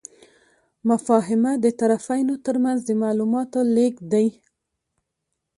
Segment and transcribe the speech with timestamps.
[0.89, 4.27] مفاهمه د طرفینو ترمنځ د معلوماتو لیږد دی.